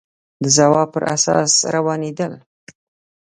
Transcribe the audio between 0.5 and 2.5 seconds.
ځواب پر اساس روانېدل